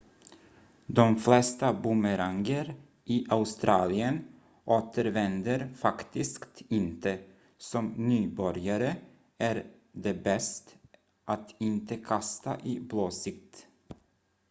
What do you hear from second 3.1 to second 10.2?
australien återvänder faktiskt inte som nybörjare är det